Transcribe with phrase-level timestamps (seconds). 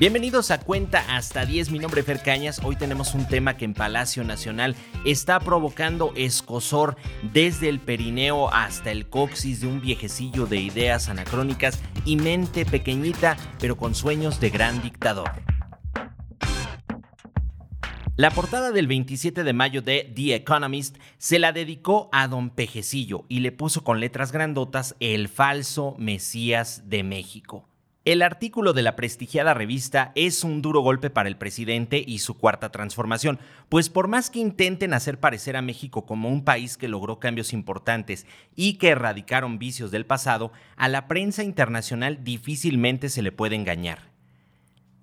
[0.00, 2.62] Bienvenidos a Cuenta hasta 10, mi nombre es Fer Cañas.
[2.64, 6.96] Hoy tenemos un tema que en Palacio Nacional está provocando escosor
[7.34, 13.36] desde el perineo hasta el coxis de un viejecillo de ideas anacrónicas y mente pequeñita
[13.58, 15.32] pero con sueños de gran dictador.
[18.16, 23.26] La portada del 27 de mayo de The Economist se la dedicó a don Pejecillo
[23.28, 27.69] y le puso con letras grandotas el falso Mesías de México.
[28.06, 32.38] El artículo de la prestigiada revista es un duro golpe para el presidente y su
[32.38, 36.88] cuarta transformación, pues por más que intenten hacer parecer a México como un país que
[36.88, 38.26] logró cambios importantes
[38.56, 43.98] y que erradicaron vicios del pasado, a la prensa internacional difícilmente se le puede engañar.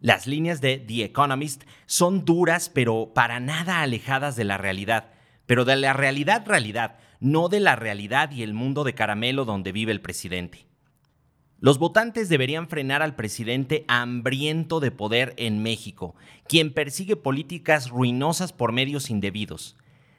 [0.00, 5.10] Las líneas de The Economist son duras pero para nada alejadas de la realidad,
[5.46, 9.72] pero de la realidad realidad, no de la realidad y el mundo de caramelo donde
[9.72, 10.68] vive el presidente.
[11.64, 16.14] Los votantes deberían frenar al presidente hambriento de poder en México,
[16.46, 19.74] quien persigue políticas ruinosas por medios indebidos.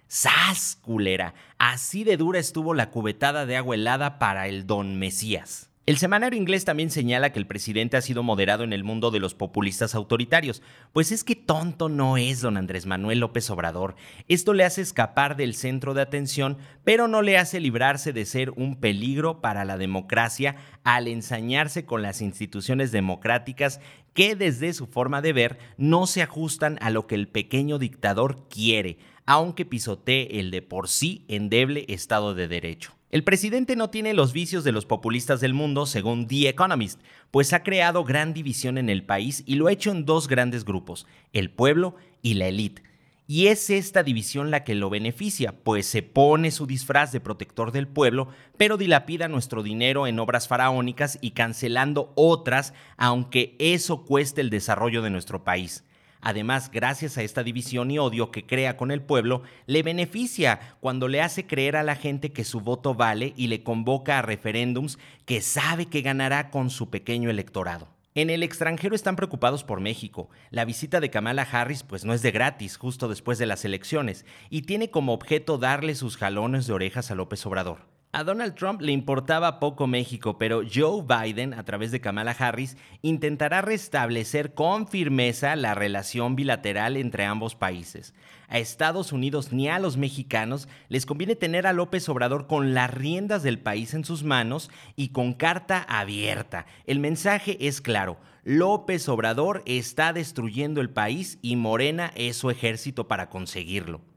[0.07, 1.35] ¡Sas, culera!
[1.59, 5.69] Así de dura estuvo la cubetada de agua helada para el don Mesías.
[5.87, 9.19] El semanario inglés también señala que el presidente ha sido moderado en el mundo de
[9.19, 13.95] los populistas autoritarios, pues es que tonto no es don Andrés Manuel López Obrador.
[14.27, 18.49] Esto le hace escapar del centro de atención, pero no le hace librarse de ser
[18.55, 23.79] un peligro para la democracia al ensañarse con las instituciones democráticas
[24.15, 28.47] que desde su forma de ver no se ajustan a lo que el pequeño dictador
[28.49, 28.97] quiere,
[29.27, 32.95] aunque pisotee el de por sí endeble Estado de Derecho.
[33.11, 37.53] El presidente no tiene los vicios de los populistas del mundo, según The Economist, pues
[37.53, 41.05] ha creado gran división en el país y lo ha hecho en dos grandes grupos,
[41.31, 42.83] el pueblo y la élite.
[43.27, 47.71] Y es esta división la que lo beneficia, pues se pone su disfraz de protector
[47.71, 54.41] del pueblo, pero dilapida nuestro dinero en obras faraónicas y cancelando otras, aunque eso cueste
[54.41, 55.83] el desarrollo de nuestro país.
[56.25, 61.07] Además, gracias a esta división y odio que crea con el pueblo, le beneficia cuando
[61.07, 64.97] le hace creer a la gente que su voto vale y le convoca a referéndums
[65.25, 67.89] que sabe que ganará con su pequeño electorado.
[68.15, 70.31] En el extranjero están preocupados por México.
[70.49, 74.25] La visita de Kamala Harris pues no es de gratis justo después de las elecciones
[74.49, 77.94] y tiene como objeto darle sus jalones de orejas a López Obrador.
[78.17, 82.77] A Donald Trump le importaba poco México, pero Joe Biden, a través de Kamala Harris,
[83.01, 88.13] intentará restablecer con firmeza la relación bilateral entre ambos países.
[88.47, 92.89] A Estados Unidos ni a los mexicanos les conviene tener a López Obrador con las
[92.89, 96.67] riendas del país en sus manos y con carta abierta.
[96.85, 98.15] El mensaje es claro.
[98.45, 104.14] López Obrador está destruyendo el país y Morena es su ejército para conseguirlo.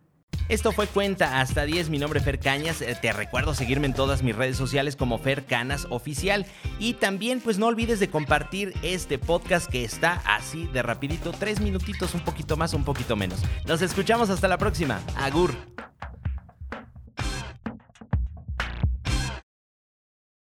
[0.49, 1.91] Esto fue Cuenta hasta 10.
[1.91, 2.81] Mi nombre es Fer Cañas.
[2.81, 6.47] Eh, te recuerdo seguirme en todas mis redes sociales como Fer Canas Oficial.
[6.79, 11.33] Y también, pues no olvides de compartir este podcast que está así de rapidito.
[11.33, 13.41] Tres minutitos, un poquito más, un poquito menos.
[13.67, 15.01] Nos escuchamos hasta la próxima.
[15.17, 15.55] Agur.